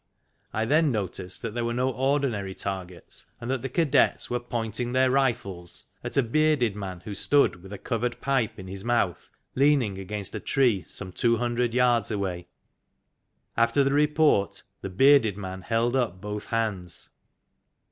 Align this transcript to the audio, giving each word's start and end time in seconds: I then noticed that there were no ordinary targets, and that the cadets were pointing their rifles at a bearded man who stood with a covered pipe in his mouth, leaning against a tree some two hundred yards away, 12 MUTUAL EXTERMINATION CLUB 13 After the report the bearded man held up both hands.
I 0.51 0.65
then 0.65 0.91
noticed 0.91 1.43
that 1.43 1.53
there 1.53 1.63
were 1.63 1.75
no 1.75 1.91
ordinary 1.91 2.55
targets, 2.55 3.27
and 3.39 3.51
that 3.51 3.61
the 3.61 3.69
cadets 3.69 4.31
were 4.31 4.39
pointing 4.39 4.93
their 4.93 5.11
rifles 5.11 5.85
at 6.03 6.17
a 6.17 6.23
bearded 6.23 6.75
man 6.75 7.01
who 7.01 7.13
stood 7.13 7.61
with 7.61 7.71
a 7.71 7.77
covered 7.77 8.19
pipe 8.19 8.57
in 8.57 8.65
his 8.65 8.83
mouth, 8.83 9.29
leaning 9.53 9.99
against 9.99 10.33
a 10.33 10.39
tree 10.39 10.85
some 10.87 11.11
two 11.11 11.37
hundred 11.37 11.75
yards 11.75 12.09
away, 12.09 12.47
12 13.53 13.73
MUTUAL 13.75 13.79
EXTERMINATION 13.83 14.15
CLUB 14.15 14.21
13 14.23 14.43
After 14.47 14.53
the 14.55 14.55
report 14.55 14.63
the 14.81 14.89
bearded 14.97 15.37
man 15.37 15.61
held 15.61 15.95
up 15.95 16.19
both 16.19 16.47
hands. 16.47 17.09